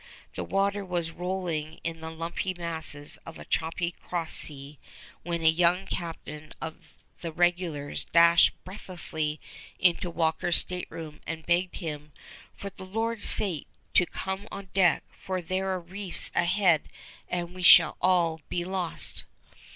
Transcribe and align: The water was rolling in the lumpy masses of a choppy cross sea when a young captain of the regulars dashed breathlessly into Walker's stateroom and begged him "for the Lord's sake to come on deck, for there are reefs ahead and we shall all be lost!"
The 0.33 0.43
water 0.43 0.83
was 0.83 1.11
rolling 1.11 1.79
in 1.83 1.99
the 1.99 2.09
lumpy 2.09 2.55
masses 2.55 3.19
of 3.23 3.37
a 3.37 3.45
choppy 3.45 3.91
cross 3.91 4.33
sea 4.33 4.79
when 5.21 5.43
a 5.43 5.47
young 5.47 5.85
captain 5.85 6.53
of 6.59 6.95
the 7.19 7.31
regulars 7.31 8.05
dashed 8.05 8.55
breathlessly 8.63 9.39
into 9.77 10.09
Walker's 10.09 10.57
stateroom 10.57 11.21
and 11.27 11.45
begged 11.45 11.75
him 11.75 12.13
"for 12.55 12.71
the 12.71 12.83
Lord's 12.83 13.29
sake 13.29 13.67
to 13.93 14.07
come 14.07 14.47
on 14.51 14.69
deck, 14.73 15.03
for 15.11 15.39
there 15.39 15.69
are 15.69 15.79
reefs 15.79 16.31
ahead 16.33 16.89
and 17.29 17.53
we 17.53 17.61
shall 17.61 17.95
all 18.01 18.41
be 18.49 18.63
lost!" 18.63 19.25